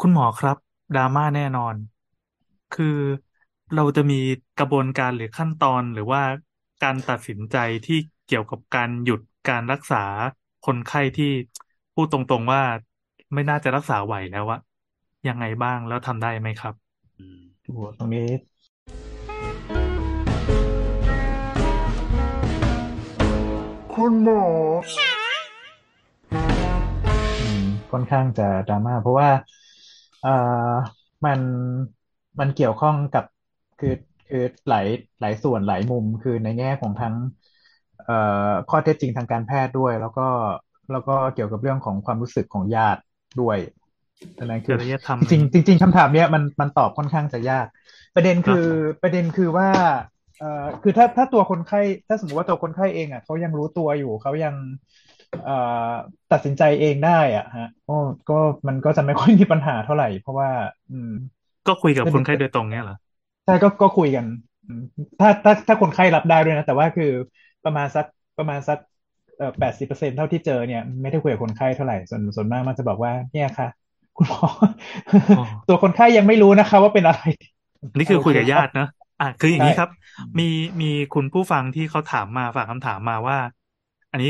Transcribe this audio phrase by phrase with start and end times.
[0.00, 0.56] คุณหมอครับ
[0.94, 1.74] ดราม่าแน่นอน
[2.74, 2.96] คือ
[3.74, 4.20] เราจะมี
[4.58, 6.22] กระบวนการหรือขั้นตอนหรือว่า
[6.82, 7.56] การตัดสินใจ
[7.86, 10.04] ที่เกี่ยวกับการหยุดการรักษา
[10.66, 11.32] คนไข้ที่
[11.94, 12.62] พูดตรงๆว่า
[13.34, 14.60] ไม่น่าจะรักษาไหวแล้วอะ
[15.28, 16.74] ยังไงบ้างแล้วทำได้ไหมครับ
[17.18, 18.28] อืมโอ้โหตรงนี้
[23.94, 24.42] คุณหมอ
[27.42, 30.34] อืมค่อนข้างจะดราม่าเพราะว่าเอ่
[30.76, 30.76] อ
[31.24, 31.40] มัน
[32.40, 33.24] มันเกี่ยวข้องกับ
[33.78, 33.94] คือ
[34.28, 34.86] คือหลาย
[35.20, 37.14] หลายส่วนหลายมุมคือในแง่ของทั้ง
[38.04, 38.16] เอ่
[38.48, 40.28] อข้อเท็จจริงทางการแพทย์ด้วย แล้วก็
[40.90, 43.00] แล้วก็เกี่ยวกับเรื่องของความรู้สึกของญาติ
[43.40, 43.58] ด้วย
[44.38, 47.66] ดังนั้นคือจริยธรรมจริงๆจริงๆคำถามเนี้ยมันมันตอบค่อนข้างจะยาก
[48.14, 49.68] ประเด็นคือครับประเด็นคือว่า
[50.38, 55.05] เอ่อคือถ้าถ้าตัวคนไข้ถ้าสมมติว่าตัวคนไข้เองอะเขายังรู้ตัวอยู่เขายังเอ่อ
[56.30, 57.92] ตัดสินใจเองได้อะฮะก็
[58.28, 58.34] ก็
[58.68, 60.50] มันก็จะไม่ค่อยมีปัญหาเท่าไหร่ เพราะว่า
[60.90, 61.08] อืม
[61.66, 62.96] ก็คุยกับก็คนไข้โดยตรงเนี้ยเหรอ
[63.44, 64.26] ใช่ก็ก็คุยกัน
[64.66, 64.80] อืม
[65.18, 67.04] ถ้าถ้าถ้าคนไข้รับได้ด้วยนะ แต่ว่าคือ
[67.64, 68.04] ประมาณสัก
[68.36, 68.78] ประมาณสัก
[69.36, 73.66] เอ่อแปดสิบเปอร์เซ็นต์เท่าที่เจอเนี่ยไม่ได้คุยกับคนไข้เท่าไหร่ส่วนส่วนมากมันจะบอกว่า เนี่ยค่ะ
[74.16, 74.40] คุณหมอ
[75.34, 77.20] อ๋อตัวคนไข้ยังไม่รู้นะคะ ว่าเป็นอะไร
[77.78, 78.84] โออันนี้คือคุยเคครับกับญาตินะ
[79.20, 80.44] อะคืออย่างใช่นี้ครับอืมมี
[80.80, 83.36] มีคุณผู้ฟังที่เขาถามมาฝากคำถามมาว่า
[84.10, 84.28] อันนี้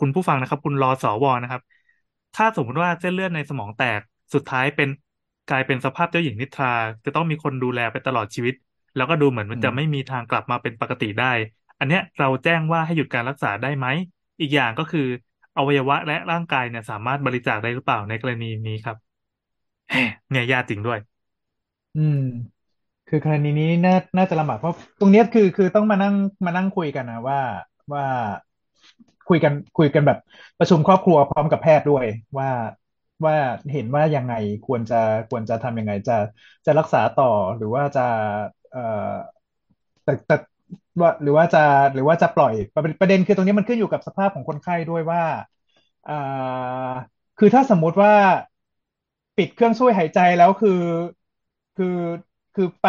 [0.00, 1.62] คุณผู้ฟังนะครับ คุณรอสวนะครับ
[2.34, 4.00] ถ้าสมมติว่าเส้นเลือดในสมองแตก
[4.34, 4.88] สุดท้ายเป็น
[5.48, 6.72] กลายเป็นสภาพเจ้าหญิงนิทรา
[7.04, 8.54] จะต้องมีคนดูแลไปตลอดชีวิต
[8.96, 11.32] แล้วก็ดูเหมือนมันจะไม่อืมมีทางกลับมาเป็นปกติได้
[11.78, 13.86] อันเนี้ยเราแจ้งว่าให้หยุดการรักษาได้ไหม
[14.40, 15.00] อีกอย่างก็คือ
[15.56, 18.96] อวัยวะและร่างกายเนี่ย สามารถบริจาคได้หรือเปล่าในกรณีนี้ครับ
[19.90, 19.98] แหม
[20.30, 20.98] เนี่ยยากจริงด้วย
[21.94, 22.18] อืม
[23.08, 26.14] คือกรณีนี้น่าน่าจะลำบากเพราะตรงเนี้ยคือคือต้องมานั่ง
[26.46, 27.38] มานั่งคุยกันนะว่า
[27.94, 28.04] ว่า
[29.28, 30.18] คุยกันคุยกันแบบ
[30.58, 32.04] ประชุมครอบครัวพร้อมกับแพทย์ด้วย
[32.38, 32.48] ว่า
[33.24, 33.34] ว่า
[33.72, 34.34] เห็นว่ายังไง
[34.66, 34.96] ควรจะ
[35.30, 36.12] ควรจะทำยังไงจะ
[36.66, 37.26] จะรักษาต่อ
[37.56, 38.00] หรือว่าจะ
[38.70, 38.80] เอ่อ
[40.04, 40.36] แต่แต่
[41.00, 41.58] ว่าหรือว่าจะ
[41.94, 45.22] หรือว่าจะปล่อยประเด็นประเด็นคือตรงนี้มันขึ้นอยู่กับสภาพของคนไข้ด้วยว่า
[46.08, 46.12] อ่า
[47.38, 48.12] คือถ้าสมมุติว่า
[49.36, 50.82] ปิดเครื่องช่วยหายใจแล้วคือ
[51.76, 51.86] คือ
[52.54, 52.86] คือไป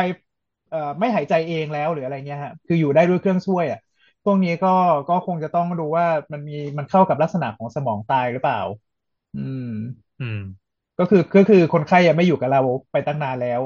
[0.69, 3.79] เอ่อไม่หายใจเองแล้วหรืออะไรเงี้ยฮะคืออยู่ได้ด้วยเครื่องช่วยอะ
[4.25, 4.69] พวกนี้ก็
[5.09, 8.59] ก็คงจะต้องดูว่ามันมีมันเข้ากับลักษณะของสมองตายหรือเปล่า
[9.33, 9.61] อืม
[10.19, 10.37] อืม
[10.97, 12.59] ก็คือก็คือคนไข้ยังไม่อยู่กับเรา
[12.91, 13.61] ไปตั้งนานแล้ว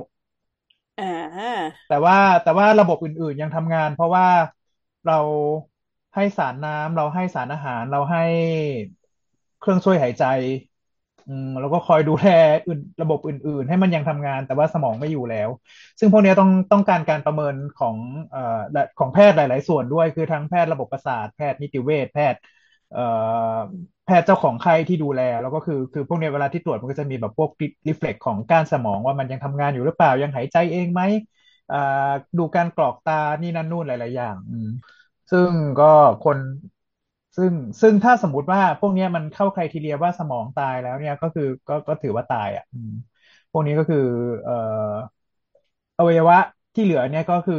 [0.98, 4.26] อ่าแต่ว่าแต่ว่าระบบอื่น ๆ ยังทำงาน เพราะว่า
[5.04, 5.14] เรา
[6.16, 8.20] ให้สารน้ำเราให้สารอาหาร เราให้
[9.60, 10.69] เครื่องช่วยหายใจอืม
[11.60, 12.28] แล้วก็คอยดูแล
[12.68, 15.50] อื่นระบบอื่น ๆ ให้มันยังทำงานแต่ว่าสมองไม่อยู่แล้ว
[16.00, 17.96] ซึ่งพวกนี้ต้องต้องการการประเมินของ
[18.32, 18.60] เอ่อ
[18.98, 22.40] ของแพทย์หลาย ๆ ส่วนด้วย คือทั้งแพทย์ระบบประสาทแพทย์นิติเวชแพทย์
[22.92, 23.58] เอ่อ
[24.06, 27.50] แพทย์เจ้าของไข้ที่ดูแล แล้วก็คือคือพวกนี้เวลาที่ตรวจมันก็จะมีแบบพวก
[27.88, 31.02] รีเฟล็กของก้านสมองว่ามันยังทำงานอยู่หรือเปล่ายังหายใจเองไหม
[31.72, 34.36] อ่าดูการกรอกตานี่นั่นนู่นหลาย ๆ อย่าง
[35.32, 35.52] ซึ่ง
[35.82, 35.86] ก็
[36.26, 36.38] คน
[37.40, 42.66] ซึ่งซึ่งถ้าสมมติว่าพวกนี้มันเข้าไครทีเรียว่าสมองตายแล้วเนี่ยก็คือก็ก็ถือว่าตายอะ
[43.52, 43.98] พวกนี้ก็คือ
[44.44, 44.54] เอ่อ
[45.98, 46.38] อวัยวะ
[46.74, 47.56] ที่เหลือเนี่ยก็คือ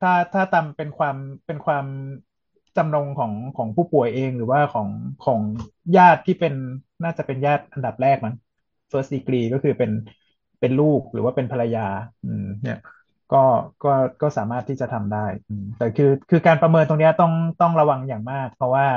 [0.00, 1.16] ถ้าถ้าตามเป็นความ
[1.46, 1.86] เป็นความ
[2.76, 4.88] จำนงของของผู้ป่วยเองหรือว่าของ
[5.20, 5.40] ของ
[5.96, 6.54] ญาติที่เป็น
[7.02, 8.34] น่าจะเป็นญาติอันดับแรกมั้ง
[8.90, 9.90] first degree ก็คือเป็น
[10.60, 11.86] เป็นลูกหรือว่าเป็นภรรยา
[12.24, 12.76] อืมเนี่ย
[13.32, 13.44] ก็
[13.84, 15.26] ก็ก็สามารถที่จะทำได้
[15.76, 18.88] แต่คือคือการประเมินตรงนี้ต้องต้องระวังอย่างมาก เพราะว่า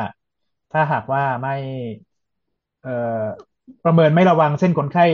[0.72, 1.56] ถ้าหากว่าไม่
[2.82, 2.90] เอ่อ
[3.84, 5.06] ประเมินไม่ระวังเช่นคนไข้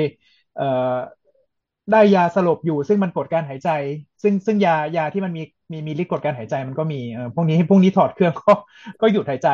[0.56, 0.96] เอ่อ
[1.92, 3.70] ได้ยาสลบอยู่ ซึ่งมันกดการหายใจ
[4.24, 8.54] ซึ่งซึ่งยายาที่มันมีมีมีฤทธิ์กดการหายใจมันก็มีเอ่อพวกนี้พวกนี้ถอดเครื่องก็
[9.02, 9.50] ก็หยุดหายใจ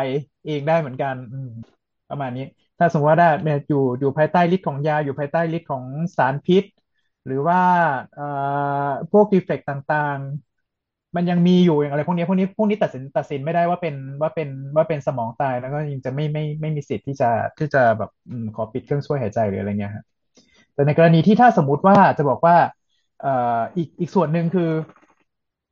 [0.46, 1.16] เองได้เหมือนกัน
[2.10, 2.46] ประมาณนี้
[2.80, 3.28] ถ้าสมมติว่าได้
[3.70, 5.84] อยู่อยู่ภายใต้ฤทธิ์ของยาอยู่ภายใต้ฤทธิ์ของ
[6.18, 6.64] สารพิษ
[7.28, 7.60] หรือว่า
[8.14, 8.24] เอ่อ
[9.12, 20.04] พวกดีเฟกต์ต่างๆ มันยังมีอยู่อย่างอะไรพวกนี้พวกนี้พวกนี้ตัดสินตัดสินไม่ได้ว่าเป็นว่าเป็นว่าเป็นสมองตายแล้วก็ยังจะไม่ไม่ไม่มีสิทธิ์ที่จะที่จะแบบอขอปิดเครื่องช่วยหายใจหรืออะไรเงี้ยฮะ
[20.74, 22.58] แต่ในกรณีที่ถ้าสมมติว่าจะบอกว่า
[23.22, 24.72] เอ่ออีกอีกส่วนหนึ่งคือ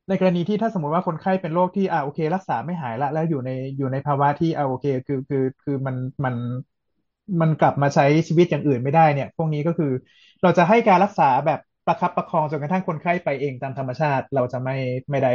[0.08, 6.34] ในกรณีที่ถ้าสมมติว่าคนไข้เป็นโรคที่อ่าโอเค รักษาไม่หายละแล้วอยู่ในอยู่ในภาวะที่อ่าโอเค คือคือคือมันมัน
[7.40, 9.86] มันกลับมาใช้ชีวิตอย่างอื่นไม่ได้เนี่ย พวกนี้ก็คือ
[10.42, 14.72] เราจะให้การรักษาแบบประคับประคองจนกระทั่งคนไข้ไปเองตามธรรมชาติ เราจะไม่
[15.10, 15.30] ไม่ได้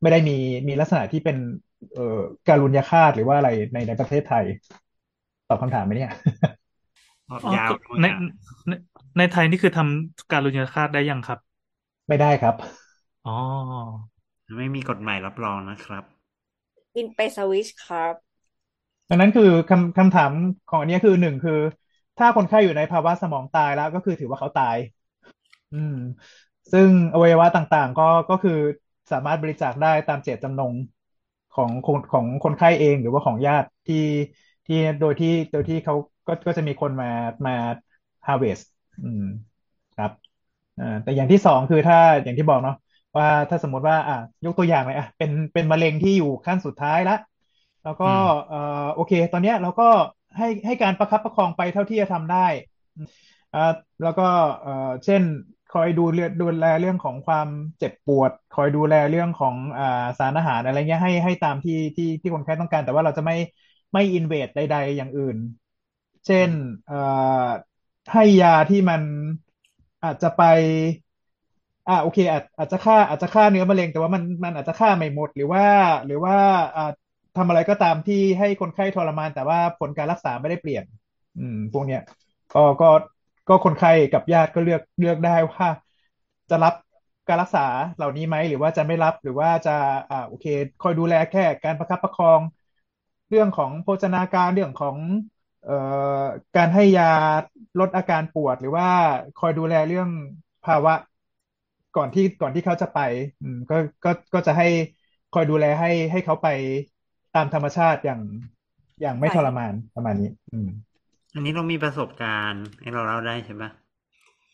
[0.00, 0.32] ไม่ได้มี
[0.68, 1.36] มีลักษณะที่เป็น
[1.92, 2.02] เอ่อ
[2.46, 4.44] การุญยฆาตหรือว่าอะไรในในประเทศไทย
[5.48, 6.10] ตอบคำถามไหมเนี่ย
[7.28, 8.20] ตอบอ๋อยาวก็ในด้วยอะ
[8.68, 8.72] ใน
[9.18, 11.38] ในไทยนี่คือทำการรุญยฆาตได้ยังครับ
[12.08, 12.54] ไม่ได้ครับ
[13.24, 13.32] อ๋อ
[14.56, 16.04] ไม่มีกฎหมายรับรองนะครับ
[16.94, 18.14] บินไปสวิชครับ
[19.14, 20.32] ดังนั้นคือคำคำถาม
[20.66, 21.52] ของอันนี้คือหนึ่งคือ
[22.18, 24.76] ถ้าคนไข้อยู่ในภาวะสมองตายแล้วก็คือถือว่าเขาตาย
[25.72, 25.92] อืม
[26.72, 28.52] ซึ่งอวัยวะต่างๆ ก็ก็คือ
[29.10, 30.74] สามารถบริจาคได้ตามเจตจำนง
[31.52, 33.96] ของคนของคนไข้เองหรือว่าของญาติที่
[34.66, 35.94] ที่โดยที่โดยที่เขา
[36.26, 37.06] ก็ก็จะมีคนมา
[37.46, 37.52] มา
[38.26, 38.64] harvest
[39.02, 39.22] อืม
[39.94, 40.10] ครับ
[40.78, 42.74] อ่าแต่อย่างที่สองคือถ้าอย่างที่บอกเนาะ
[43.16, 47.14] ว่าถ้าสมมติว่า อะยกตัวอย่างเลยอะเป็นเป็นมะเร็งที่อยู่ขั้นสุดท้ายละ
[47.84, 48.56] แล้วก็อืมเอ่อ
[48.94, 49.84] โอเค ตอนเนี้ยเราก็
[50.36, 52.46] ให้ให้การประคับประคองไปเท่าที่จะทำได้
[53.52, 53.58] อ่า
[54.02, 54.22] แล้วก็
[54.60, 54.70] เอ่อ
[55.04, 55.22] เช่น
[55.68, 57.48] คอยดูเรื่องดูแลเรื่องของความ
[57.78, 59.84] เจ็บปวด คอยดูแลเรื่องของอ่า
[60.18, 63.34] สารอาหารอะไรเงี้ยให้ให้ตามที่ที่ที่คนไข้ต้องการ แต่ว่าเราจะไม่
[63.92, 65.36] ไม่อินเวดใด ๆ อย่างอื่น
[66.26, 66.50] เช่น
[66.84, 66.94] เอ่อ
[68.12, 69.02] ให้ยาที่มัน
[70.02, 70.42] อาจจะไป
[71.86, 75.62] อ่าโอเคอาจอาจจะฆ่าอาจจะฆ่าเนื้อมะเร็งแต่ว่ามันมันอาจจะฆ่าไม่หมดหรือว่า
[76.06, 76.34] หรือว่า
[76.74, 76.82] อ่า
[77.36, 80.84] ทำอะไรก็ตามที่ให้คนไข้ทรมาน แต่ว่าผลการรักษาไม่ได้เปลี่ยน
[81.38, 82.00] อืม พวกเนี้ย
[82.52, 82.86] ก็ก็
[83.48, 85.66] ก็คนไข้กับญาติก็เลือกเลือกได้ว่า
[86.50, 86.74] จะรับ
[87.28, 87.66] การรักษา
[87.96, 89.70] เหล่านี้ไหมหรือว่าจะไม่รับหรือว่าจะ
[90.10, 90.46] อ่าโอเค
[90.82, 92.40] คอยดูแลแค่การประคับประคอง
[93.28, 94.96] เรื่องของโภชนาการเรื่องของ
[95.62, 95.72] เอ่อ
[96.56, 97.04] การให้ยา
[97.80, 98.86] ลดอาการปวด หรือว่า
[99.36, 100.08] คอยดูแลเรื่อง
[100.64, 100.92] ภาวะ
[101.94, 102.98] ก่อนที่ก่อนที่เขาจะไป
[103.40, 104.64] อืมก็ก็ก็จะให้
[105.30, 106.46] คอยดูแลให้ให้เขาไป
[107.36, 108.20] ตามธรรมชาติอย่าง
[109.02, 110.68] อย่างไม่ใช่ทรมานประมาณนี้ อืม
[111.34, 113.70] อันนี้เรามีประสบการณ์ให้เราเล่าได้ใช่ปะ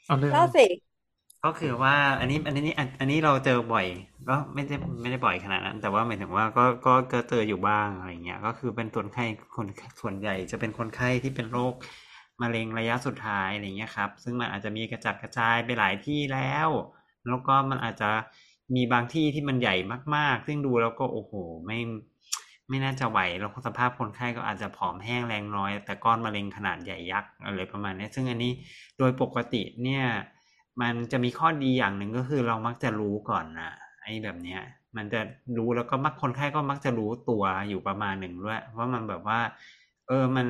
[0.06, 0.66] เอาเลยเล่าสิ
[1.44, 3.86] ก็คือว่า อันนี้ อันนี้อันอันนี้เราเจอบ่อย
[4.28, 9.24] ก็ไม่ได้ไม่ได้บ่อยขนาดนั้น แต่ว่าหมายถึงว่าก็ก็ก็เจออยู่บ้างอะไรเงี้ย ก็คือเป็นคนไข้
[9.56, 9.66] คน
[10.00, 11.74] ส่วนใหญ่จะเป็นคนไข้ที่เป็นโรค
[12.42, 16.68] มะเร็งระยะสุดท้ายอะไรเงี้ยครับ ซึ่งมันอาจจะมีกระจัดกระจายไปหลายที่แล้ว
[17.28, 18.10] แล้วก็มันอาจจะ
[18.74, 19.76] มีบางที่ที่มันใหญ่
[20.16, 21.32] มาก ๆ ซึ่งดูแล้วก็โอ้โห
[21.66, 21.78] ไม่
[22.70, 28.52] ไม่น่าจะไหวแล้วสภาพคนไข้ก็อาจจะผอมแห้งแรงน้อย แต่ก้อนมะเร็งขนาดใหญ่ยักษ์อะไรประมาณนี้ซึ่งอันนี้
[28.98, 30.04] โดยปกติเนี่ย
[30.80, 33.70] มันจะมีข้อดีอย่างหนึ่งก็คือเรามักจะรู้ก่อนนะ
[34.02, 34.60] ไอ้แบบเนี้ย
[34.96, 35.20] มันจะ
[35.56, 39.40] รู้แล้วก็มักคนไข้ก็มักจะรู้ตัวอยู่ประมาณหนึ่งด้วยว่ามันแบบว่า
[40.08, 40.48] เออมัน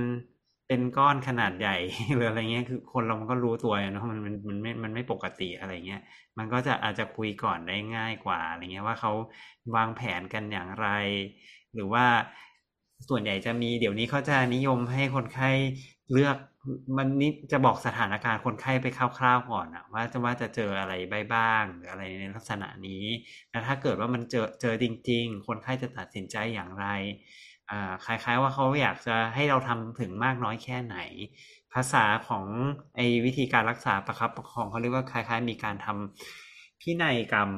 [0.69, 1.77] เป็นก้อนขนาดใหญ่
[2.15, 6.01] หรืออะไรเงี้ยคือคนเรามันก็รู้ตัวเนาะมันมันมันไม่มันไม่ปกติอะไรเงี้ย
[6.39, 9.13] มันก็จะอาจจะคุยก่อนได้ง่ายกว่าอะไรเงี้ยว่าเขา
[9.75, 10.87] วางแผนกันอย่างไร
[11.75, 12.07] หรือว่า
[13.09, 15.51] ส่วนใหญ่จะมีเดี๋ยวนี้เขาจะนิยมให้คนไข้
[16.13, 16.37] เลือก
[16.97, 18.87] มันนี่จะบอกสถานการณ์คนไข้ไป
[19.19, 20.95] คร่าวๆก่อนอะว่าจะว่าจะเจออะไร
[21.35, 23.05] บ้างหรืออะไรในลักษณะนี้
[23.51, 26.87] แล้วถ้าเกิดว่ามันเจอเจอจริง ๆ คนไข้จะตัดสินใจอย่างไร
[27.71, 30.97] อ่าคล้าย ๆ ว่าเขาอยากจะให้เราทำถึงมากน้อยแค่ไหน
[31.75, 32.45] ภาษาของ
[32.97, 37.51] ไอ้วิธีการรักษาประคับประคองเขาเรียกว่าคล้าย ๆ มีการทำพินัยกรรม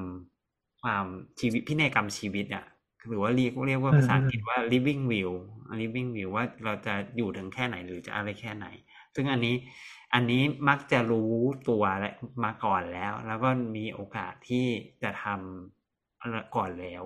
[0.83, 1.07] ความ
[1.41, 2.65] ชีวิตพินัยกรรมชีวิตอะ
[3.09, 5.35] หรือว่าเรียกเรียกว่าภาษาอังกฤษว่า living will
[5.81, 8.67] living will ว่าเราจะอยู่ถึงแค่ไหนหรือจะอะไรแค่ไหน
[9.15, 9.57] ซึ่งอันนี้
[10.15, 11.33] อันนี้มักจะรู้
[11.69, 12.13] ตัวและ
[12.45, 14.67] มาก่อนแล้ว แล้วก็มีโอกาสที่
[15.03, 17.03] จะทำก่อนแล้ว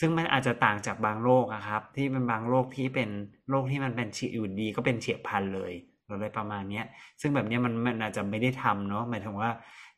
[0.00, 3.10] ซึ่งมันอาจจะต่างจากบางโรคอะครับ ที่เป็นบางโรคที่เป็น
[3.50, 5.72] โรคที่มันเป็นฉีอยู่ดีก็เป็นเฉียบพลันเลย
[6.08, 6.84] อะไรประมาณเนี้ย
[7.20, 9.50] ซึ่งแบบเนี้ยมันมันอาจจะไม่ได้ทำเนาะหมายถึงว่า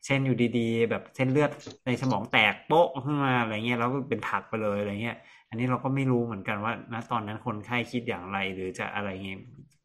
[0.05, 1.49] เช่นอยู่ดีๆ แบบเส้นเลือด
[1.85, 5.15] ในสมองแตกโป๊ะขึ้นมาอะไรเงี้ยแล้วก็เป็นผักไปเลยอะไรเงี้ย
[5.49, 9.37] อันนี้เราก็ไม่รู้เหมือนกันว่าณตอนนั้นคนไข้คิดอย่างไรหรือจะอะไรเงี้ย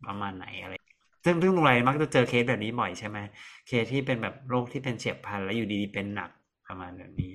[0.06, 0.72] ประมาณไหนอะไร
[1.24, 3.18] ซึ่งซึ่งโรงพยาบาลมักจะเจอเคสแบบนี้บ่อยใช่ไหม
[3.66, 6.30] เคสที่เป็นแบบโรคที่เป็นเฉียบพลันแล้วอยู่ดีๆเป็นหนัก
[6.66, 7.32] ประมาณแบบนี้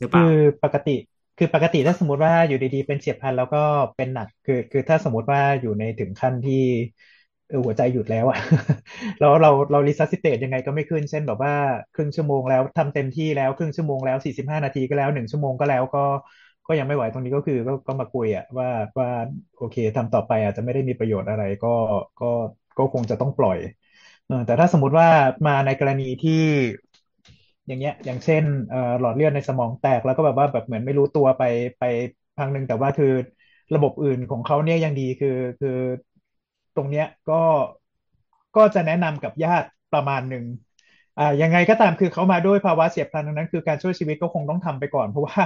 [0.00, 0.30] หรือเปล่าคือ
[0.62, 0.90] ปกติ
[1.38, 3.58] คือปกติถ้าสมมติว่าอยู่ดีๆเป็นเฉียบพลันแล้วก็
[3.96, 6.54] เป็นหนักคือคือถ้าสมมติว่าอยู่ในถึงขั้นที่
[7.52, 8.38] เออหัวใจหยุดแล้วอะ
[9.20, 11.54] แล้วเราเรา resuscitate ยังไงก็ไม่ขึ้น เช่นแบบว่า
[11.94, 16.04] ครึ่งชั่วโมงแล้วทำเต็มที่แล้วครึ่งชั่วโมงแล้วสี่สิบห้านาทีก็แล้วหนึ่งชั่วโมงก็แล้วก็
[16.66, 18.68] ก็ยังไม่ไหวตรงนี้ก็คือก็ก็มาคุยอะว่า
[18.98, 19.08] ว่า
[19.56, 21.68] โอเคทำต่อไปอาจจะไม่ได้มีประโยชน์อะไรก็
[22.20, 22.24] ก็
[22.78, 23.58] ก็คงจะต้องปล่อย
[24.26, 25.08] เออแต่ถ้าสมมติว่า
[25.46, 26.32] มาในกรณีที่
[27.66, 31.42] อย่างเงี้ย อย่างเช่นเอ่อหลอดเลือดในสมองแตกแล้วก็แบบว่าแบบเหมือนไม่รู้ตัวไป
[31.78, 31.82] ไป
[32.36, 33.06] พังหนึ่งแต่ว่าคือ
[33.74, 35.28] ระบบอื่นของเขาเนี่ยยังดีคือ
[35.58, 35.68] คือ
[36.76, 37.34] ตรงเนี้ยก็
[38.56, 40.44] ก็จะแนะนำกับญาติประมาณหนึ่ง
[41.18, 45.40] อ่ายังไงก็ตามคือเขามาด้วยภาวะเฉียบพลันดังนั้น คือการช่วยชีวิตก็คงต้องทำไปก่อน เพราะว่า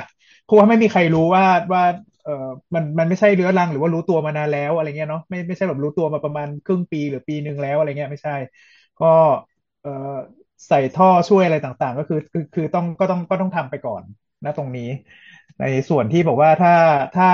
[0.44, 1.82] เพราะว่าไม่มีใครรู้ว่าว่า
[2.24, 8.32] เออมันมันไม่ใช่เรื้อรังหรือว่ารู้ตัวมานานแล้วอะไรเงี้ยเนาะไม่ไม่ใช่แบบรู้ตัวมาประมาณครึ่งปีหรือปีหนึ่งแล้วอะไรเงี้ยไม่ใช่
[8.98, 9.06] ก็
[9.80, 9.90] เออ
[10.68, 14.02] ใส่ท่อช่วยอะไรต่างๆ ก็คือคือคือต้องก็ต้องก็ต้องทำไปก่อน
[14.44, 14.82] นะตรงนี้
[15.58, 16.70] ในส่วนที่บอกว่าถ้า
[17.14, 17.26] ถ้า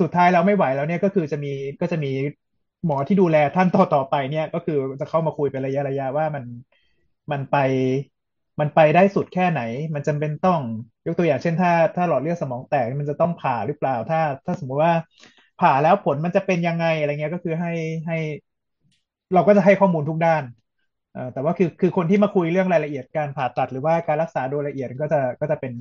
[0.00, 1.48] สุดท้ายแล้วไม่ไหวแล้วเนี่ยก็คือจะมี
[1.80, 2.08] ก็จะมี
[2.86, 6.44] หมอที่ดูแลท่านต่อต่อไปเนี่ย ก็คือจะเข้ามาคุยเป็นระยะระยะว่ามัน
[7.32, 7.56] มันไป
[8.60, 9.60] มันไปได้สุดแค่ไหน
[9.94, 10.60] มันจำเป็นต้อง
[11.06, 14.92] ยกตัวอย่างเช่น ถ้า ถ้าหลอดเลือดสมองแตกมันจะต้องผ่าหรือเปล่า ถ้า ถ้าสมมติว่า
[15.60, 17.72] ผ่าแล้วผลมันจะเป็นยังไงอะไรเงี้ยก็คือให้
[18.06, 18.16] ให้
[19.34, 20.42] เราก็จะให้ข้อมูลทุกด้าน
[21.32, 25.72] แต่ว่าคือคือคนที่มาคุยเรื่องรายละเอียดการผ่าตัด หรือว่าการรักษาโดยละเอียดก็จะก็จะเป็น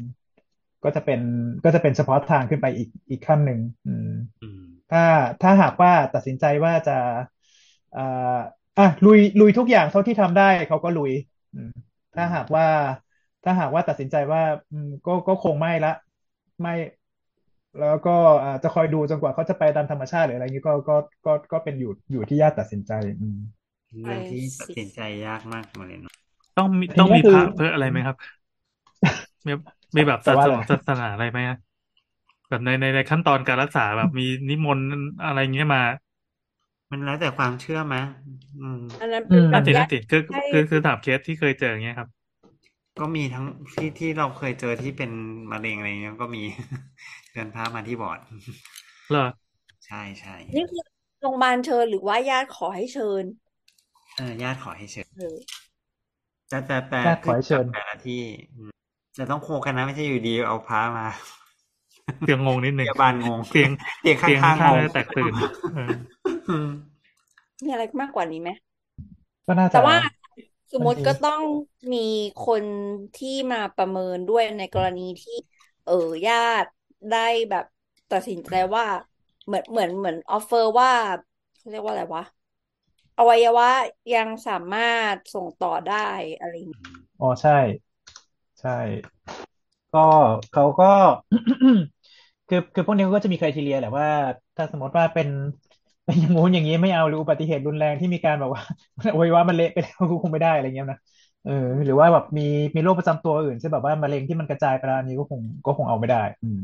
[0.83, 1.19] ก็จะเป็น
[1.63, 4.11] ก็จะเป็นเฉพาะทางขึ้นไปอีกอีกขั้นหนึ่งอืม
[4.89, 4.99] ถ้า
[5.41, 6.91] ถ้าหากว่าตัดสินใจว่าจะ
[7.91, 7.99] เอ่อ
[8.77, 11.11] อะลุยลุยทุกอย่างเท่าที่ทำได้เขาก็ลุย
[11.53, 11.69] อืม
[12.13, 12.65] ถ้าหากว่า
[13.43, 15.89] ถ้าหากว่าตัดสินใจว่าอืมก็ก็คงไม่ละ
[16.61, 16.71] ไม่
[17.79, 23.37] แล้วก็อ่าจะคอยดูจนกว่าเขาจะไปตามธรรมชาติหรืออะไรอย่างนี้ก็ก็ก็ก็เป็นอยู่อยู่ที่ญาติตัดสินใจอืม
[24.03, 26.13] เรื่องที่ตัดสินใจยากมากเลยเนาะ
[26.55, 28.15] ต้องมีทีต้องนี้มีคืพอระเพื่ออะไรไหมครับ
[29.47, 29.51] มี
[29.95, 31.55] มีแบบแต่ศาว่าสอะไรนาศาสนาอะไรไหมฮะ
[32.49, 34.87] แบบในในในขั้นตอนการรักษาแบบมีนิมนต์
[35.23, 35.81] อะไรเงี้ยมา
[36.91, 37.95] มันแล้วแต่ความเชื่อไหม
[38.59, 42.09] อืม อันนั้นอืเป็นมแบนั่บนสิญานั่นติสิคือให้คือคือถามเคสที่เคยเจออย่างเงี้ยครับ
[42.99, 45.11] ก็มีทั้งที่ที่เราเคยเจอที่เป็น
[45.51, 46.43] มะเร็งอะไรเงี้ยก็มี
[47.31, 48.19] เชิญพระมาที่บอร์ด
[49.09, 49.25] เหรอ
[49.85, 50.81] ใช่ใช่นี่คือ
[51.21, 53.25] โรงพยาบาลเชิญหรือว่าญาติขอให้เชิญ
[54.15, 55.37] เออญาติขอให้เชิญเออ
[56.47, 58.21] แต่แต่แต่ญาติขอให้เชิญขึ้นกับแต่ละที่
[58.55, 58.71] อืม
[59.15, 61.05] แต่ต้องโคกันนะไม่ใช่อยู่ดีเอาพระมา
[62.25, 63.71] เตียงงงนิดพหนึ่งยาบาลงงเตียง
[64.01, 65.33] เตียงเตียงข้างๆข้างงๆงจะแตกตื่น
[65.75, 65.89] เออ
[66.49, 66.67] อืม
[67.63, 68.49] มีอะไรมากกว่านี้ไหม
[69.47, 69.97] ก็น่าแต่จะว่า
[70.71, 71.41] สมมติมันมีก็ต้อง
[71.93, 72.07] มี
[72.47, 72.63] คน
[73.19, 75.37] ที่มาประเมินด้วยในกรณีที่
[75.87, 76.69] เออญาติ
[77.13, 77.65] ได้แบบ
[78.13, 78.85] ตัดสินใจว่า
[79.45, 80.91] เหมือนเหมือนเหมือนออฟเฟอร์ว่า
[81.57, 82.23] เขาเรียกว่าอะไรวะ
[83.17, 83.69] อวัยวะ
[84.15, 86.07] ยังสามารถส่งต่อได้
[86.39, 86.83] อะไรอย่างเงี้ย
[87.21, 87.57] อ๋อใช่
[88.61, 88.77] ใช่
[89.93, 90.07] ก็
[90.53, 90.93] เขาก็
[92.49, 94.07] คือคือพวกนี้ก็จะมี c r i ทีเรียแหละว่า
[94.57, 95.29] ถ้าสมมติว่าเป็น
[96.05, 98.61] เป็นอย่างงู้นอย่างนี้ไม่เอาหรืออุบัติเหตุรุนแรงที่มีการแบบว่า
[99.13, 100.99] อวัยวะมันเละไปแล้วก็คงไม่ได้อะไรเงี้ยนะ
[101.43, 101.51] เออ
[101.85, 106.61] หรือว่าแบบมีมีโรคประจำตัวอื่นใช่นแบบว่ามะเร็งที่มันกระจายไปแล้วอันนี้ก็คงก็คงเอาไม่ได้ อืม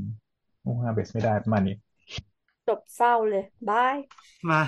[0.65, 1.75] คงหาเบสไม่ได้ประมาณนี้
[2.67, 3.95] จบเศร้าเลยบาย
[4.45, 4.61] ไม่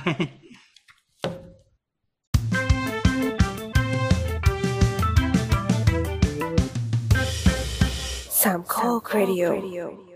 [8.43, 10.12] สามข้อครดิโอ